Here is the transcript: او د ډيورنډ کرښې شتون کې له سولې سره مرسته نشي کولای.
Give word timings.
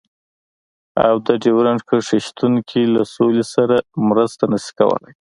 او 1.05 1.15
د 1.27 1.29
ډيورنډ 1.43 1.81
کرښې 1.89 2.19
شتون 2.27 2.53
کې 2.69 2.81
له 2.95 3.01
سولې 3.15 3.43
سره 3.53 3.75
مرسته 4.09 4.43
نشي 4.51 4.71
کولای. 4.79 5.13